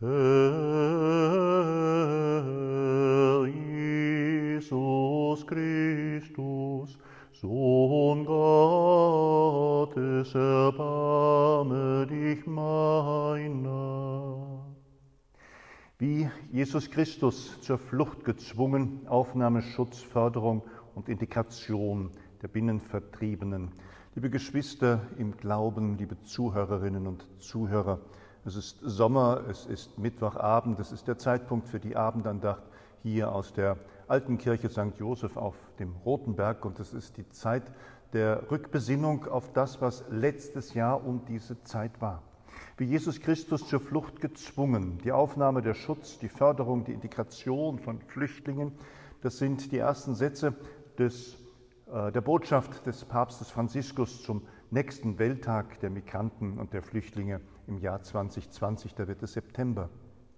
Herr 0.00 0.10
Jesus 3.46 5.46
Christus, 5.46 6.98
Sohn 7.30 8.24
Gottes, 8.24 10.34
erbarme 10.34 12.08
dich 12.08 12.44
meiner. 12.44 14.64
Wie 15.98 16.28
Jesus 16.50 16.90
Christus 16.90 17.60
zur 17.60 17.78
Flucht 17.78 18.24
gezwungen, 18.24 19.06
Aufnahme, 19.06 19.62
Schutz, 19.62 20.00
Förderung 20.00 20.64
und 20.96 21.08
Integration 21.08 22.10
der 22.42 22.48
Binnenvertriebenen. 22.48 23.70
Liebe 24.16 24.28
Geschwister 24.28 25.02
im 25.18 25.36
Glauben, 25.36 25.98
liebe 25.98 26.20
Zuhörerinnen 26.22 27.06
und 27.06 27.28
Zuhörer, 27.38 28.00
es 28.46 28.56
ist 28.56 28.78
Sommer, 28.82 29.44
es 29.48 29.64
ist 29.64 29.98
Mittwochabend, 29.98 30.78
es 30.78 30.92
ist 30.92 31.08
der 31.08 31.16
Zeitpunkt 31.16 31.66
für 31.66 31.80
die 31.80 31.96
Abendandacht 31.96 32.62
hier 33.02 33.32
aus 33.32 33.52
der 33.54 33.78
alten 34.06 34.36
Kirche 34.36 34.68
St. 34.68 34.98
Joseph 34.98 35.36
auf 35.36 35.54
dem 35.78 35.94
Rotenberg 36.04 36.64
und 36.64 36.78
es 36.78 36.92
ist 36.92 37.16
die 37.16 37.28
Zeit 37.30 37.62
der 38.12 38.50
Rückbesinnung 38.50 39.26
auf 39.26 39.52
das, 39.52 39.80
was 39.80 40.04
letztes 40.10 40.74
Jahr 40.74 41.04
um 41.04 41.24
diese 41.24 41.62
Zeit 41.64 42.00
war. 42.02 42.22
Wie 42.76 42.84
Jesus 42.84 43.20
Christus 43.20 43.66
zur 43.66 43.80
Flucht 43.80 44.20
gezwungen, 44.20 44.98
die 45.02 45.12
Aufnahme, 45.12 45.62
der 45.62 45.74
Schutz, 45.74 46.18
die 46.18 46.28
Förderung, 46.28 46.84
die 46.84 46.92
Integration 46.92 47.78
von 47.78 48.00
Flüchtlingen, 48.00 48.72
das 49.22 49.38
sind 49.38 49.72
die 49.72 49.78
ersten 49.78 50.14
Sätze 50.14 50.54
des, 50.98 51.36
äh, 51.90 52.12
der 52.12 52.20
Botschaft 52.20 52.84
des 52.86 53.04
Papstes 53.06 53.50
Franziskus 53.50 54.22
zum 54.22 54.42
nächsten 54.70 55.18
Welttag 55.18 55.80
der 55.80 55.90
Migranten 55.90 56.58
und 56.58 56.72
der 56.72 56.82
Flüchtlinge 56.82 57.40
im 57.66 57.78
Jahr 57.78 58.02
2020, 58.02 58.94
da 58.94 59.08
wird 59.08 59.22
es 59.22 59.32
September. 59.32 59.90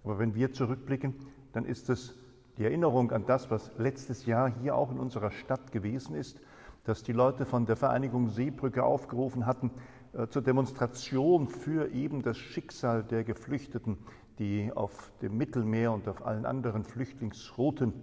Aber 0.03 0.19
wenn 0.19 0.35
wir 0.35 0.53
zurückblicken, 0.53 1.15
dann 1.53 1.65
ist 1.65 1.89
es 1.89 2.15
die 2.57 2.63
Erinnerung 2.63 3.11
an 3.11 3.25
das, 3.25 3.51
was 3.51 3.71
letztes 3.77 4.25
Jahr 4.25 4.49
hier 4.61 4.75
auch 4.75 4.91
in 4.91 4.99
unserer 4.99 5.31
Stadt 5.31 5.71
gewesen 5.71 6.15
ist, 6.15 6.39
dass 6.83 7.03
die 7.03 7.11
Leute 7.11 7.45
von 7.45 7.65
der 7.65 7.75
Vereinigung 7.75 8.29
Seebrücke 8.29 8.83
aufgerufen 8.83 9.45
hatten 9.45 9.71
äh, 10.13 10.27
zur 10.27 10.41
Demonstration 10.41 11.47
für 11.47 11.91
eben 11.91 12.21
das 12.21 12.37
Schicksal 12.37 13.03
der 13.03 13.23
Geflüchteten, 13.23 13.97
die 14.39 14.71
auf 14.73 15.11
dem 15.21 15.37
Mittelmeer 15.37 15.91
und 15.91 16.07
auf 16.07 16.25
allen 16.25 16.45
anderen 16.45 16.83
Flüchtlingsrouten 16.83 17.93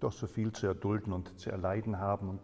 doch 0.00 0.12
so 0.12 0.26
viel 0.26 0.52
zu 0.52 0.66
erdulden 0.66 1.12
und 1.12 1.38
zu 1.38 1.50
erleiden 1.50 1.98
haben. 1.98 2.28
Und 2.28 2.40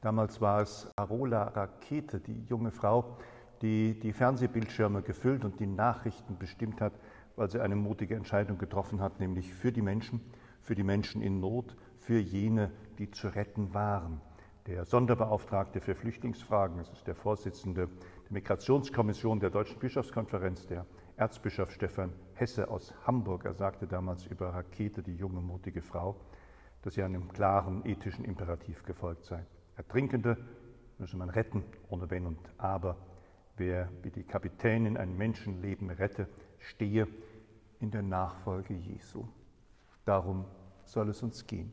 damals 0.00 0.40
war 0.40 0.62
es 0.62 0.90
Arola 0.96 1.44
Rakete, 1.44 2.20
die 2.20 2.44
junge 2.48 2.70
Frau, 2.70 3.16
die 3.64 3.98
die 3.98 4.12
Fernsehbildschirme 4.12 5.00
gefüllt 5.00 5.42
und 5.42 5.58
die 5.58 5.66
Nachrichten 5.66 6.36
bestimmt 6.36 6.82
hat, 6.82 6.92
weil 7.34 7.48
sie 7.48 7.62
eine 7.62 7.76
mutige 7.76 8.14
Entscheidung 8.14 8.58
getroffen 8.58 9.00
hat, 9.00 9.20
nämlich 9.20 9.54
für 9.54 9.72
die 9.72 9.80
Menschen, 9.80 10.20
für 10.60 10.74
die 10.74 10.82
Menschen 10.82 11.22
in 11.22 11.40
Not, 11.40 11.74
für 11.96 12.18
jene, 12.18 12.70
die 12.98 13.10
zu 13.10 13.28
retten 13.28 13.72
waren. 13.72 14.20
Der 14.66 14.84
Sonderbeauftragte 14.84 15.80
für 15.80 15.94
Flüchtlingsfragen, 15.94 16.76
das 16.76 16.90
ist 16.90 17.06
der 17.06 17.14
Vorsitzende 17.14 17.88
der 18.24 18.32
Migrationskommission 18.32 19.40
der 19.40 19.48
Deutschen 19.48 19.78
Bischofskonferenz, 19.78 20.66
der 20.66 20.84
Erzbischof 21.16 21.70
Stefan 21.70 22.12
Hesse 22.34 22.68
aus 22.68 22.92
Hamburg, 23.06 23.46
er 23.46 23.54
sagte 23.54 23.86
damals 23.86 24.26
über 24.26 24.50
Rakete, 24.50 25.02
die 25.02 25.16
junge, 25.16 25.40
mutige 25.40 25.80
Frau, 25.80 26.20
dass 26.82 26.94
sie 26.94 27.02
einem 27.02 27.28
klaren 27.28 27.86
ethischen 27.86 28.26
Imperativ 28.26 28.82
gefolgt 28.84 29.24
sei. 29.24 29.46
Ertrinkende 29.76 30.36
müsse 30.98 31.16
man 31.16 31.30
retten, 31.30 31.64
ohne 31.88 32.10
Wenn 32.10 32.26
und 32.26 32.38
Aber. 32.58 32.98
Wer 33.56 33.88
wie 34.02 34.10
die 34.10 34.24
Kapitänin 34.24 34.96
ein 34.96 35.16
Menschenleben 35.16 35.90
rette, 35.90 36.28
stehe 36.58 37.06
in 37.80 37.90
der 37.90 38.02
Nachfolge 38.02 38.74
Jesu. 38.74 39.24
Darum 40.04 40.44
soll 40.84 41.08
es 41.10 41.22
uns 41.22 41.46
gehen. 41.46 41.72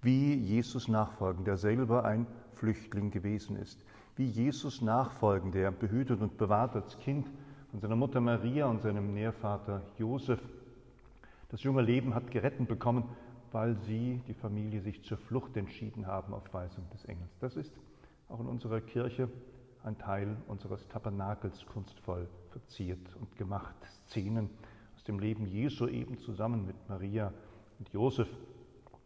Wie 0.00 0.34
Jesus 0.34 0.88
nachfolgen, 0.88 1.44
der 1.44 1.56
selber 1.56 2.04
ein 2.04 2.26
Flüchtling 2.54 3.10
gewesen 3.10 3.56
ist. 3.56 3.84
Wie 4.16 4.26
Jesus 4.26 4.82
nachfolgen, 4.82 5.52
der 5.52 5.70
behütet 5.70 6.20
und 6.20 6.38
bewahrt 6.38 6.74
als 6.74 6.98
Kind 6.98 7.30
von 7.70 7.80
seiner 7.80 7.96
Mutter 7.96 8.20
Maria 8.20 8.66
und 8.66 8.82
seinem 8.82 9.14
Nährvater 9.14 9.82
Josef. 9.98 10.40
Das 11.50 11.62
junge 11.62 11.82
Leben 11.82 12.14
hat 12.14 12.30
gerettet 12.30 12.68
bekommen, 12.68 13.04
weil 13.52 13.76
sie, 13.76 14.20
die 14.26 14.34
Familie, 14.34 14.80
sich 14.80 15.02
zur 15.04 15.18
Flucht 15.18 15.56
entschieden 15.56 16.06
haben 16.06 16.32
auf 16.34 16.52
Weisung 16.52 16.88
des 16.90 17.04
Engels. 17.04 17.38
Das 17.38 17.56
ist 17.56 17.72
auch 18.28 18.40
in 18.40 18.46
unserer 18.46 18.80
Kirche 18.80 19.28
ein 19.84 19.98
Teil 19.98 20.36
unseres 20.46 20.86
Tabernakels 20.88 21.66
kunstvoll 21.66 22.28
verziert 22.50 23.16
und 23.20 23.36
gemacht. 23.36 23.74
Szenen 24.06 24.50
aus 24.94 25.04
dem 25.04 25.18
Leben 25.18 25.46
Jesu 25.46 25.86
eben 25.88 26.18
zusammen 26.18 26.66
mit 26.66 26.76
Maria 26.88 27.32
und 27.78 27.88
Josef 27.88 28.28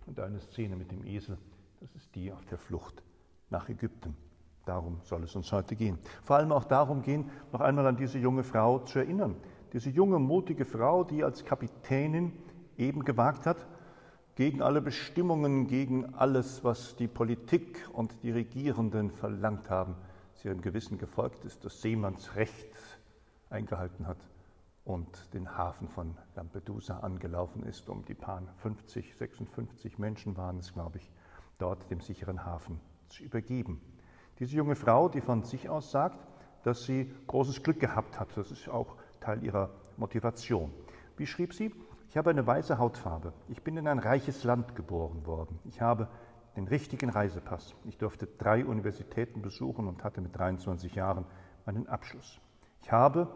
und 0.07 0.21
eine 0.21 0.41
Szene 0.41 0.77
mit 0.77 0.91
dem 0.91 1.05
Esel. 1.05 1.39
Das 1.81 1.95
ist 1.95 2.15
die 2.15 2.33
auf 2.33 2.45
der 2.47 2.59
Flucht 2.59 3.03
nach 3.51 3.69
Ägypten. 3.69 4.17
Darum 4.65 5.01
soll 5.03 5.23
es 5.23 5.37
uns 5.37 5.53
heute 5.53 5.77
gehen. 5.77 5.99
Vor 6.25 6.37
allem 6.37 6.53
auch 6.53 6.65
darum 6.65 7.03
gehen, 7.03 7.31
noch 7.53 7.61
einmal 7.61 7.87
an 7.87 7.97
diese 7.97 8.19
junge 8.19 8.43
Frau 8.43 8.81
zu 8.81 8.99
erinnern. 8.99 9.37
Diese 9.73 9.91
junge, 9.91 10.19
mutige 10.19 10.65
Frau, 10.65 11.05
die 11.05 11.23
als 11.23 11.45
Kapitänin 11.45 12.33
eben 12.77 13.05
gewagt 13.05 13.47
hat, 13.47 13.67
gegen 14.35 14.61
alle 14.61 14.83
Bestimmungen, 14.83 15.67
gegen 15.67 16.15
alles, 16.15 16.63
was 16.63 16.97
die 16.97 17.09
Politik 17.09 17.89
und 17.93 18.23
die 18.23 18.31
Regierenden 18.31 19.11
verlangt 19.11 19.71
haben, 19.71 19.97
sie 20.37 20.49
ihrem 20.49 20.61
Gewissen 20.61 20.99
gefolgt 20.99 21.45
ist, 21.45 21.65
das 21.65 21.81
Seemannsrecht 21.81 22.75
eingehalten 23.51 24.07
hat 24.07 24.19
und 24.85 25.33
den 25.35 25.57
Hafen 25.57 25.89
von 25.89 26.17
Lampedusa 26.35 27.01
angelaufen 27.01 27.65
ist, 27.65 27.89
um 27.89 28.05
die 28.05 28.15
paar 28.15 28.43
50, 28.59 29.17
56 29.17 29.99
Menschen 29.99 30.37
waren 30.37 30.59
es, 30.59 30.73
glaube 30.73 30.99
ich, 30.99 31.11
dort 31.59 31.91
dem 31.91 32.01
sicheren 32.01 32.45
Hafen 32.45 32.81
zu 33.09 33.25
übergeben. 33.25 33.81
Diese 34.39 34.57
junge 34.57 34.77
Frau, 34.77 35.09
die 35.09 35.21
von 35.21 35.43
sich 35.43 35.69
aus 35.69 35.91
sagt, 35.91 36.19
dass 36.63 36.85
sie 36.85 37.13
großes 37.27 37.63
Glück 37.63 37.81
gehabt 37.81 38.21
hat, 38.21 38.29
das 38.37 38.51
ist 38.51 38.69
auch 38.69 38.97
Teil 39.21 39.43
ihrer 39.43 39.71
Motivation. 39.97 40.73
Wie 41.17 41.27
schrieb 41.27 41.55
sie? 41.55 41.73
Ich 42.09 42.17
habe 42.17 42.31
eine 42.31 42.47
weiße 42.47 42.79
Hautfarbe. 42.79 43.33
Ich 43.49 43.63
bin 43.63 43.77
in 43.77 43.89
ein 43.89 43.99
reiches 43.99 44.45
Land 44.45 44.77
geboren 44.77 45.27
worden. 45.27 45.59
Ich 45.65 45.81
habe 45.81 46.09
den 46.57 46.67
richtigen 46.67 47.11
Reisepass. 47.11 47.75
Ich 47.85 47.99
durfte 47.99 48.27
drei 48.27 48.65
Universitäten 48.65 49.43
besuchen 49.43 49.87
und 49.87 50.03
hatte 50.03 50.21
mit 50.21 50.37
23 50.37 50.95
Jahren 50.95 51.27
meinen 51.67 51.87
Abschluss. 51.87 52.41
Ich 52.83 52.91
habe 52.91 53.29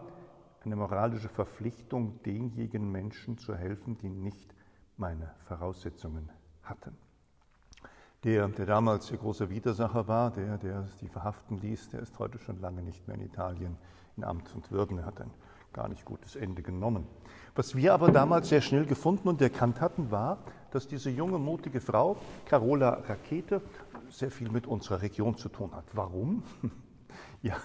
eine 0.65 0.77
moralische 0.77 1.29
Verpflichtung, 1.29 2.23
denjenigen 2.23 2.91
Menschen 2.91 3.39
zu 3.39 3.55
helfen, 3.55 3.99
die 3.99 4.09
nicht 4.09 4.55
meine 4.97 5.35
Voraussetzungen 5.41 6.31
hatten. 6.63 6.97
Der, 8.25 8.49
der 8.49 8.67
damals 8.67 9.09
der 9.09 9.19
große 9.19 9.49
Widersacher 9.49 10.07
war, 10.07 10.31
der, 10.31 10.59
der 10.59 10.87
die 11.01 11.09
verhaften 11.09 11.57
ließ, 11.57 11.91
der 11.91 12.01
ist 12.01 12.19
heute 12.19 12.39
schon 12.39 12.61
lange 12.61 12.83
nicht 12.83 13.07
mehr 13.07 13.17
in 13.17 13.23
Italien 13.23 13.79
in 14.17 14.25
Amt 14.25 14.55
und 14.55 14.71
Würden. 14.71 14.99
Er 14.99 15.07
hat 15.07 15.21
ein 15.23 15.31
gar 15.73 15.89
nicht 15.89 16.05
gutes 16.05 16.37
Ende 16.37 16.63
genommen. 16.63 17.07
Was 17.55 17.75
wir 17.75 17.95
aber 17.95 18.11
damals 18.11 18.49
sehr 18.49 18.61
schnell 18.61 18.87
gefunden 18.87 19.29
und 19.29 19.41
erkannt 19.41 19.81
hatten, 19.81 20.11
war, 20.11 20.39
dass 20.71 20.89
diese 20.89 21.11
junge, 21.11 21.39
mutige 21.39 21.81
Frau, 21.81 22.17
Carola 22.47 23.03
Rakete, 23.09 23.61
sehr 24.09 24.31
viel 24.31 24.51
mit 24.51 24.67
unserer 24.67 25.03
Region 25.03 25.37
zu 25.37 25.49
tun 25.49 25.75
hat. 25.75 25.85
Warum? 25.93 26.43
Ja, 27.43 27.57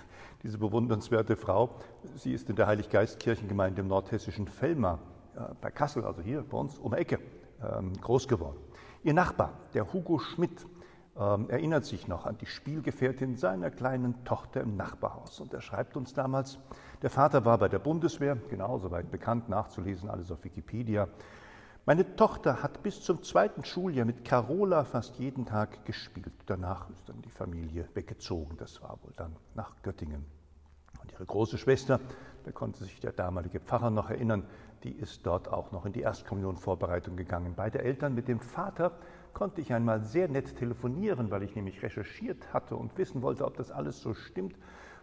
diese 0.42 0.58
bewundernswerte 0.58 1.36
Frau, 1.36 1.76
sie 2.16 2.34
ist 2.34 2.50
in 2.50 2.56
der 2.56 2.66
Heiliggeistkirchengemeinde 2.66 3.82
im 3.82 3.88
nordhessischen 3.88 4.48
Fellmar 4.48 5.00
äh, 5.36 5.42
bei 5.60 5.70
Kassel, 5.70 6.06
also 6.06 6.22
hier 6.22 6.44
bei 6.44 6.58
uns 6.58 6.80
um 6.80 6.92
die 6.92 6.98
Ecke, 6.98 7.20
ähm, 7.62 7.94
groß 7.94 8.28
geworden. 8.28 8.58
Ihr 9.04 9.14
Nachbar, 9.14 9.54
der 9.74 9.92
Hugo 9.92 10.18
Schmidt, 10.18 10.66
ähm, 11.18 11.50
erinnert 11.50 11.86
sich 11.86 12.08
noch 12.08 12.26
an 12.26 12.38
die 12.38 12.46
Spielgefährtin 12.46 13.38
seiner 13.38 13.72
kleinen 13.72 14.24
Tochter 14.26 14.62
im 14.62 14.76
Nachbarhaus. 14.76 15.40
Und 15.40 15.54
er 15.54 15.62
schreibt 15.62 15.96
uns 15.96 16.14
damals, 16.14 16.60
der 17.02 17.10
Vater 17.10 17.46
war 17.46 17.58
bei 17.58 17.70
der 17.70 17.80
Bundeswehr, 17.80 18.38
genau 18.50 18.78
soweit 18.80 19.12
bekannt, 19.12 19.48
nachzulesen, 19.48 20.10
alles 20.10 20.32
auf 20.32 20.44
Wikipedia. 20.44 21.08
Meine 21.88 22.16
Tochter 22.16 22.64
hat 22.64 22.82
bis 22.82 23.02
zum 23.02 23.22
zweiten 23.22 23.64
Schuljahr 23.64 24.08
mit 24.08 24.26
Carola 24.26 24.86
fast 24.86 25.20
jeden 25.20 25.46
Tag 25.46 25.86
gespielt. 25.86 26.34
Danach 26.48 26.90
ist 26.90 27.08
dann 27.08 27.22
die 27.22 27.30
Familie 27.30 27.88
weggezogen. 27.94 28.58
Das 28.58 28.82
war 28.82 28.98
wohl 29.04 29.14
dann 29.16 29.36
nach 29.54 29.72
Göttingen. 29.84 30.26
Und 31.00 31.12
ihre 31.12 31.28
große 31.28 31.60
Schwester, 31.60 32.00
da 32.44 32.52
konnte 32.52 32.84
sich 32.84 33.00
der 33.02 33.12
damalige 33.12 33.60
Pfarrer 33.60 33.92
noch 33.92 34.10
erinnern, 34.10 34.48
die 34.84 34.94
ist 34.94 35.28
dort 35.28 35.48
auch 35.48 35.72
noch 35.72 35.86
in 35.86 35.94
die 35.94 36.02
Erstkommunionvorbereitung 36.02 37.18
gegangen. 37.18 37.54
Beide 37.56 37.84
Eltern 37.84 38.16
mit 38.16 38.28
dem 38.28 38.40
Vater 38.40 38.94
konnte 39.34 39.62
ich 39.62 39.72
einmal 39.72 40.02
sehr 40.02 40.28
nett 40.28 40.58
telefonieren, 40.58 41.30
weil 41.30 41.44
ich 41.44 41.56
nämlich 41.56 41.84
recherchiert 41.84 42.52
hatte 42.52 42.78
und 42.78 42.98
wissen 42.98 43.22
wollte, 43.22 43.46
ob 43.46 43.58
das 43.58 43.70
alles 43.70 44.02
so 44.02 44.16
stimmt. 44.16 44.56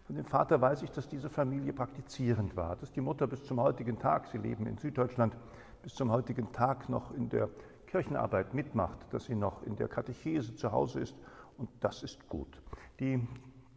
Von 0.07 0.17
dem 0.17 0.25
Vater 0.25 0.61
weiß 0.61 0.83
ich, 0.83 0.91
dass 0.91 1.09
diese 1.09 1.31
Familie 1.31 1.73
praktizierend 1.73 2.57
war, 2.57 2.75
dass 2.75 2.91
die 2.91 3.01
Mutter 3.01 3.29
bis 3.29 3.45
zum 3.45 3.61
heutigen 3.61 4.01
Tag, 4.01 4.27
sie 4.27 4.39
leben 4.39 4.67
in 4.67 4.79
Süddeutschland, 4.79 5.37
bis 5.83 5.95
zum 5.95 6.11
heutigen 6.11 6.53
Tag 6.53 6.89
noch 6.89 7.13
in 7.13 7.29
der 7.29 7.49
Kirchenarbeit 7.87 8.55
mitmacht, 8.55 9.13
dass 9.13 9.25
sie 9.27 9.35
noch 9.35 9.63
in 9.65 9.77
der 9.77 9.89
Katechese 9.89 10.55
zu 10.55 10.73
Hause 10.73 11.01
ist 11.01 11.17
und 11.59 11.69
das 11.81 12.03
ist 12.03 12.29
gut. 12.29 12.63
Die 13.01 13.27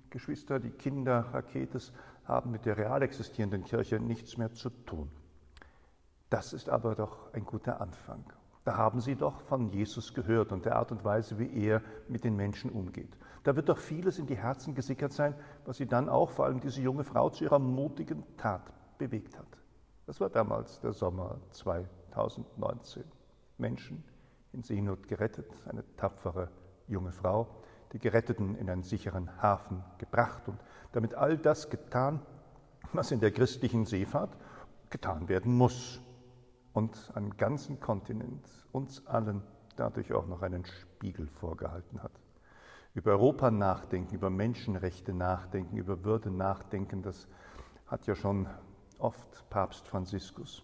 Geschwister, 0.10 0.60
die 0.60 0.70
Kinder 0.70 1.26
Raketes 1.34 1.92
haben 2.24 2.52
mit 2.52 2.66
der 2.66 2.78
real 2.78 3.02
existierenden 3.02 3.66
Kirche 3.66 4.00
nichts 4.00 4.38
mehr 4.38 4.54
zu 4.54 4.70
tun. 4.70 5.10
Das 6.30 6.54
ist 6.54 6.70
aber 6.70 6.96
doch 6.96 7.34
ein 7.34 7.46
guter 7.46 7.82
Anfang. 7.82 8.24
Da 8.64 8.78
haben 8.78 9.00
Sie 9.00 9.16
doch 9.16 9.42
von 9.42 9.70
Jesus 9.70 10.14
gehört 10.14 10.52
und 10.52 10.66
der 10.66 10.76
Art 10.76 10.92
und 10.92 11.04
Weise, 11.04 11.38
wie 11.38 11.66
er 11.66 11.82
mit 12.08 12.24
den 12.24 12.36
Menschen 12.36 12.72
umgeht. 12.72 13.16
Da 13.44 13.56
wird 13.56 13.70
doch 13.70 13.78
vieles 13.78 14.18
in 14.18 14.26
die 14.26 14.38
Herzen 14.38 14.74
gesickert 14.74 15.14
sein, 15.14 15.36
was 15.66 15.78
Sie 15.78 15.86
dann 15.86 16.10
auch, 16.10 16.32
vor 16.32 16.46
allem 16.46 16.60
diese 16.60 16.82
junge 16.82 17.04
Frau, 17.04 17.30
zu 17.30 17.44
ihrer 17.44 17.60
mutigen 17.60 18.24
Tat 18.38 18.64
bewegt 18.98 19.38
hat. 19.38 19.46
Das 20.06 20.20
war 20.20 20.30
damals 20.30 20.80
der 20.82 20.94
Sommer 20.94 21.38
2019. 21.52 23.04
Menschen 23.58 24.04
in 24.54 24.64
Seenot 24.64 25.08
gerettet, 25.08 25.52
eine 25.68 25.84
tapfere 25.96 26.50
junge 26.88 27.12
Frau, 27.12 27.48
die 27.94 28.00
Geretteten 28.00 28.56
in 28.56 28.70
einen 28.70 28.84
sicheren 28.84 29.42
Hafen 29.42 29.84
gebracht 29.98 30.48
und 30.48 30.60
damit 30.92 31.16
all 31.16 31.38
das 31.38 31.70
getan, 31.70 32.22
was 32.94 33.12
in 33.12 33.20
der 33.20 33.32
christlichen 33.32 33.86
Seefahrt 33.86 34.38
getan 34.90 35.28
werden 35.28 35.56
muss 35.56 36.00
und 36.74 37.12
einem 37.16 37.36
ganzen 37.38 37.80
Kontinent, 37.80 38.48
uns 38.72 39.06
allen 39.08 39.42
dadurch 39.76 40.14
auch 40.14 40.28
noch 40.28 40.42
einen 40.42 40.66
Spiegel 40.66 41.28
vorgehalten 41.28 42.04
hat. 42.04 42.12
Über 42.94 43.12
Europa 43.12 43.52
nachdenken, 43.52 44.16
über 44.16 44.30
Menschenrechte 44.30 45.14
nachdenken, 45.14 45.78
über 45.78 46.04
Würde 46.04 46.32
nachdenken, 46.32 47.02
das 47.02 47.28
hat 47.88 48.08
ja 48.08 48.16
schon 48.16 48.48
oft 49.00 49.50
Papst 49.50 49.88
Franziskus. 49.88 50.64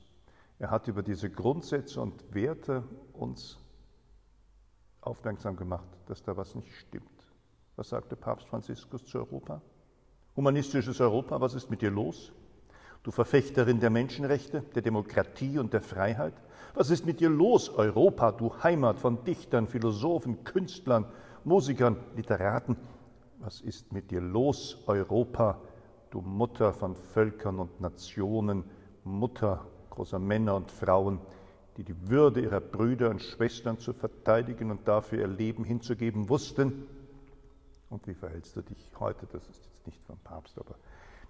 Er 0.59 0.69
hat 0.69 0.87
über 0.87 1.01
diese 1.01 1.29
Grundsätze 1.29 2.01
und 2.01 2.33
Werte 2.33 2.83
uns 3.13 3.57
aufmerksam 5.01 5.55
gemacht, 5.55 5.89
dass 6.05 6.21
da 6.21 6.37
was 6.37 6.55
nicht 6.55 6.71
stimmt. 6.73 7.09
Was 7.75 7.89
sagte 7.89 8.15
Papst 8.15 8.47
Franziskus 8.47 9.05
zu 9.05 9.17
Europa? 9.17 9.61
Humanistisches 10.35 11.01
Europa, 11.01 11.41
was 11.41 11.55
ist 11.55 11.69
mit 11.69 11.81
dir 11.81 11.91
los? 11.91 12.31
Du 13.03 13.09
Verfechterin 13.09 13.79
der 13.79 13.89
Menschenrechte, 13.89 14.61
der 14.75 14.83
Demokratie 14.83 15.57
und 15.57 15.73
der 15.73 15.81
Freiheit? 15.81 16.35
Was 16.75 16.91
ist 16.91 17.05
mit 17.05 17.19
dir 17.19 17.29
los, 17.29 17.69
Europa, 17.69 18.31
du 18.31 18.53
Heimat 18.61 18.99
von 18.99 19.23
Dichtern, 19.23 19.67
Philosophen, 19.67 20.43
Künstlern, 20.43 21.05
Musikern, 21.43 21.97
Literaten? 22.15 22.77
Was 23.39 23.59
ist 23.59 23.91
mit 23.91 24.11
dir 24.11 24.21
los, 24.21 24.77
Europa, 24.85 25.59
du 26.11 26.21
Mutter 26.21 26.73
von 26.73 26.95
Völkern 26.95 27.59
und 27.59 27.81
Nationen, 27.81 28.63
Mutter 29.03 29.65
großer 29.89 30.19
Männer 30.19 30.55
und 30.55 30.69
Frauen, 30.69 31.19
die 31.77 31.83
die 31.83 32.09
Würde 32.09 32.41
ihrer 32.41 32.59
Brüder 32.59 33.09
und 33.09 33.21
Schwestern 33.21 33.79
zu 33.79 33.93
verteidigen 33.93 34.71
und 34.71 34.87
dafür 34.87 35.19
ihr 35.19 35.27
Leben 35.27 35.63
hinzugeben 35.63 36.29
wussten? 36.29 36.87
Und 37.89 38.05
wie 38.07 38.13
verhältst 38.13 38.55
du 38.55 38.61
dich 38.61 38.91
heute? 38.99 39.25
Das 39.31 39.47
ist 39.47 39.65
jetzt 39.65 39.85
nicht 39.85 40.01
vom 40.05 40.17
Papst, 40.19 40.57
aber 40.59 40.75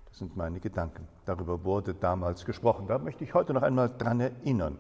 das 0.08 0.18
sind 0.18 0.36
meine 0.36 0.60
Gedanken. 0.60 1.08
Darüber 1.26 1.64
wurde 1.64 1.94
damals 1.94 2.46
gesprochen. 2.46 2.88
Da 2.88 2.98
möchte 2.98 3.24
ich 3.24 3.34
heute 3.34 3.54
noch 3.54 3.64
einmal 3.64 3.90
dran 3.98 4.20
erinnern. 4.20 4.78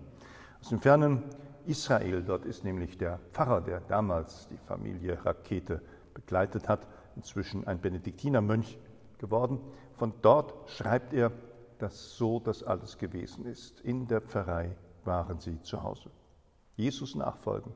Aus 0.59 0.69
dem 0.69 0.79
fernen 0.79 1.23
Israel, 1.65 2.23
dort 2.23 2.45
ist 2.45 2.63
nämlich 2.63 2.97
der 2.97 3.19
Pfarrer, 3.33 3.61
der 3.61 3.81
damals 3.81 4.47
die 4.49 4.57
Familie 4.57 5.23
Rakete 5.25 5.81
begleitet 6.13 6.67
hat, 6.67 6.87
inzwischen 7.15 7.65
ein 7.67 7.79
Benediktinermönch 7.79 8.77
geworden. 9.21 9.59
Von 9.95 10.13
dort 10.21 10.69
schreibt 10.69 11.13
er, 11.13 11.31
dass 11.79 12.17
so 12.17 12.39
das 12.39 12.63
alles 12.63 12.97
gewesen 12.97 13.45
ist. 13.45 13.79
In 13.79 14.07
der 14.07 14.19
Pfarrei 14.19 14.75
waren 15.05 15.39
sie 15.39 15.61
zu 15.61 15.81
Hause. 15.81 16.11
Jesus 16.75 17.15
nachfolgen, 17.15 17.71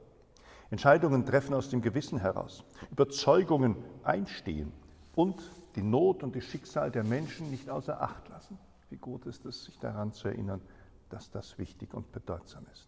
Entscheidungen 0.69 1.25
treffen 1.25 1.53
aus 1.53 1.69
dem 1.69 1.81
Gewissen 1.81 2.19
heraus, 2.19 2.65
Überzeugungen 2.91 3.77
einstehen 4.03 4.73
und 5.15 5.41
die 5.75 5.83
Not 5.83 6.23
und 6.23 6.35
das 6.35 6.43
Schicksal 6.43 6.91
der 6.91 7.03
Menschen 7.03 7.49
nicht 7.51 7.69
außer 7.69 8.01
Acht 8.01 8.27
lassen. 8.29 8.57
Wie 8.89 8.97
gut 8.97 9.25
ist 9.25 9.45
es, 9.45 9.65
sich 9.65 9.79
daran 9.79 10.11
zu 10.11 10.27
erinnern, 10.27 10.61
dass 11.09 11.29
das 11.29 11.57
wichtig 11.57 11.93
und 11.93 12.11
bedeutsam 12.11 12.65
ist. 12.71 12.87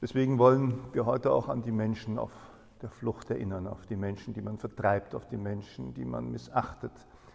Deswegen 0.00 0.38
wollen 0.38 0.78
wir 0.92 1.06
heute 1.06 1.32
auch 1.32 1.48
an 1.48 1.62
die 1.62 1.72
Menschen 1.72 2.18
auf 2.18 2.32
der 2.82 2.90
Flucht 2.90 3.30
erinnern, 3.30 3.66
auf 3.66 3.86
die 3.86 3.96
Menschen, 3.96 4.34
die 4.34 4.42
man 4.42 4.58
vertreibt, 4.58 5.14
auf 5.14 5.26
die 5.28 5.36
Menschen, 5.36 5.94
die 5.94 6.04
man 6.04 6.30
missachtet, 6.30 6.92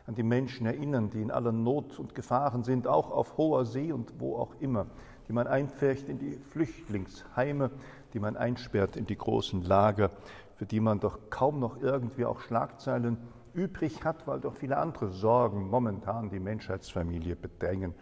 an 0.10 0.16
die 0.16 0.24
Menschen 0.24 0.66
erinnern, 0.66 1.12
die 1.12 1.22
in 1.22 1.30
aller 1.30 1.52
Not 1.52 2.00
und 2.00 2.16
Gefahren 2.16 2.64
sind, 2.64 2.88
auch 2.88 3.12
auf 3.12 3.38
hoher 3.38 3.64
See 3.64 3.92
und 3.92 4.20
wo 4.20 4.38
auch 4.38 4.56
immer, 4.60 4.88
die 5.28 5.34
man 5.34 5.46
einpfercht 5.46 6.10
in 6.10 6.18
die 6.18 6.32
Flüchtlingsheime, 6.32 7.70
die 8.14 8.20
man 8.20 8.36
einsperrt 8.36 8.96
in 8.96 9.06
die 9.06 9.16
großen 9.16 9.62
Lager, 9.62 10.10
für 10.56 10.66
die 10.66 10.80
man 10.80 11.00
doch 11.00 11.30
kaum 11.30 11.60
noch 11.60 11.80
irgendwie 11.80 12.26
auch 12.26 12.40
Schlagzeilen 12.40 13.20
übrig 13.54 14.04
hat, 14.04 14.26
weil 14.26 14.40
doch 14.40 14.56
viele 14.56 14.78
andere 14.78 15.10
Sorgen 15.10 15.70
momentan 15.70 16.32
die 16.32 16.40
Menschheitsfamilie 16.40 17.36
bedrängen 17.36 17.94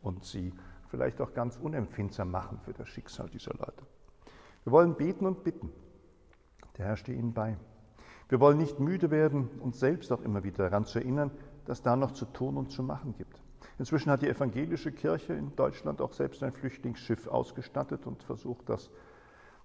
und 0.00 0.24
sie 0.24 0.52
vielleicht 0.86 1.20
auch 1.20 1.34
ganz 1.34 1.56
unempfindsam 1.56 2.30
machen 2.30 2.60
für 2.64 2.72
das 2.72 2.88
Schicksal 2.88 3.28
dieser 3.30 3.54
Leute. 3.54 3.82
Wir 4.62 4.70
wollen 4.70 4.94
beten 4.94 5.26
und 5.26 5.42
bitten. 5.42 5.72
Der 6.76 6.86
Herr 6.86 6.96
steht 6.96 7.18
Ihnen 7.18 7.32
bei. 7.32 7.56
Wir 8.28 8.40
wollen 8.40 8.58
nicht 8.58 8.78
müde 8.78 9.10
werden, 9.10 9.48
uns 9.60 9.80
selbst 9.80 10.12
auch 10.12 10.20
immer 10.20 10.44
wieder 10.44 10.68
daran 10.68 10.84
zu 10.84 10.98
erinnern, 10.98 11.30
dass 11.68 11.82
da 11.82 11.96
noch 11.96 12.12
zu 12.12 12.24
tun 12.24 12.56
und 12.56 12.72
zu 12.72 12.82
machen 12.82 13.14
gibt. 13.18 13.42
Inzwischen 13.78 14.10
hat 14.10 14.22
die 14.22 14.28
evangelische 14.28 14.90
Kirche 14.90 15.34
in 15.34 15.54
Deutschland 15.54 16.00
auch 16.00 16.14
selbst 16.14 16.42
ein 16.42 16.52
Flüchtlingsschiff 16.52 17.28
ausgestattet 17.28 18.06
und 18.06 18.22
versucht, 18.22 18.70
das 18.70 18.90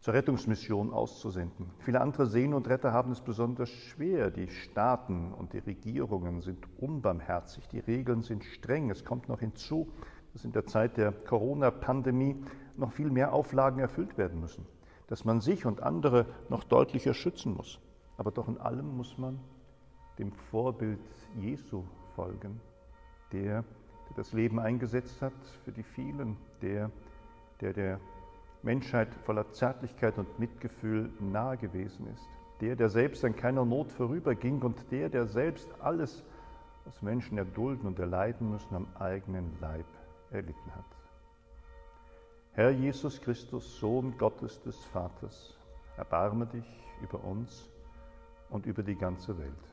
zur 0.02 0.14
Rettungsmission 0.14 0.92
auszusenden. 0.92 1.72
Viele 1.80 2.02
andere 2.02 2.28
Seenotretter 2.28 2.92
haben 2.92 3.14
es 3.14 3.22
besonders 3.22 3.70
schwer. 3.70 4.32
Die 4.32 4.50
Staaten 4.50 5.32
und 5.32 5.54
die 5.54 5.60
Regierungen 5.60 6.42
sind 6.42 6.68
unbarmherzig, 6.78 7.70
die 7.70 7.80
Regeln 7.80 8.22
sind 8.22 8.44
streng. 8.44 8.92
Es 8.92 9.06
kommt 9.06 9.30
noch 9.30 9.40
hinzu, 9.40 9.88
dass 10.34 10.44
in 10.44 10.52
der 10.52 10.66
Zeit 10.66 10.98
der 10.98 11.14
Corona-Pandemie 11.14 12.36
noch 12.76 12.92
viel 12.92 13.10
mehr 13.10 13.34
Auflagen 13.34 13.80
erfüllt 13.80 14.18
werden 14.18 14.42
müssen, 14.42 14.66
dass 15.08 15.24
man 15.24 15.40
sich 15.40 15.66
und 15.66 15.82
andere 15.82 16.26
noch 16.50 16.66
deutlicher 16.66 17.14
schützen 17.14 17.54
muss. 17.54 17.80
Aber 18.18 18.32
doch 18.32 18.50
in 18.50 18.58
allem 18.58 18.98
muss 18.98 19.18
man 19.18 19.40
dem 20.20 20.32
Vorbild 20.32 21.00
Jesu 21.40 21.84
folgen, 22.16 22.60
der, 23.32 23.64
der 23.64 24.16
das 24.16 24.34
Leben 24.34 24.60
eingesetzt 24.60 25.22
hat 25.22 25.34
für 25.64 25.72
die 25.72 25.84
vielen, 25.84 26.38
der, 26.62 26.92
der 27.62 27.74
der 27.74 28.00
Menschheit 28.62 29.14
voller 29.26 29.52
Zärtlichkeit 29.52 30.18
und 30.18 30.40
Mitgefühl 30.40 31.12
nahe 31.20 31.58
gewesen 31.58 32.08
ist. 32.08 32.28
Der, 32.62 32.76
der 32.76 32.90
selbst 32.90 33.26
an 33.26 33.36
keiner 33.36 33.66
Not 33.66 33.92
vorüberging 33.92 34.62
und 34.62 34.90
der, 34.92 35.10
der 35.10 35.26
selbst 35.26 35.68
alles, 35.82 36.24
was 36.86 37.02
Menschen 37.02 37.38
erdulden 37.38 37.88
und 37.88 38.00
erleiden 38.00 38.50
müssen, 38.50 38.76
am 38.76 38.88
eigenen 38.96 39.52
Leib 39.60 39.86
erlitten 40.32 40.76
hat. 40.76 40.86
Herr 42.54 42.70
Jesus 42.70 43.20
Christus, 43.20 43.80
Sohn 43.80 44.18
Gottes 44.18 44.62
des 44.62 44.78
Vaters, 44.86 45.58
erbarme 45.98 46.46
dich 46.46 46.84
über 47.02 47.24
uns 47.24 47.70
und 48.50 48.66
über 48.66 48.84
die 48.84 48.96
ganze 48.96 49.38
Welt. 49.38 49.73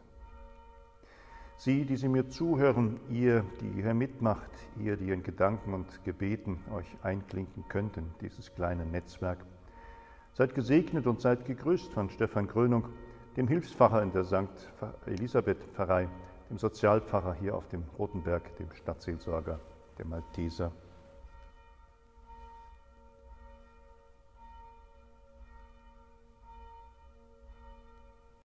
Sie, 1.61 1.85
die 1.85 1.99
Sie 1.99 2.09
mir 2.09 2.27
zuhören, 2.27 2.99
ihr, 3.11 3.45
die 3.61 3.69
hier 3.69 3.93
mitmacht, 3.93 4.51
ihr, 4.79 4.97
die 4.97 5.11
in 5.11 5.23
Gedanken 5.23 5.75
und 5.75 6.03
Gebeten 6.05 6.59
euch 6.75 6.87
einklinken 7.03 7.69
könnten, 7.69 8.15
dieses 8.23 8.55
kleine 8.55 8.87
Netzwerk. 8.87 9.45
Seid 10.33 10.55
gesegnet 10.55 11.07
und 11.07 11.21
seid 11.21 11.45
gegrüßt 11.45 11.93
von 11.93 12.09
Stefan 12.09 12.49
Krönung, 12.49 12.89
dem 13.37 13.47
Hilfspfarrer 13.47 14.03
in 14.03 14.11
der 14.11 14.25
St. 14.25 14.73
Elisabeth 15.05 15.63
Pfarrei, 15.75 16.09
dem 16.49 16.57
Sozialpfarrer 16.57 17.35
hier 17.35 17.55
auf 17.55 17.69
dem 17.69 17.85
Rotenberg, 17.99 18.57
dem 18.57 18.73
Stadtseelsorger 18.73 19.61
der 19.99 20.07
Malteser 20.07 20.73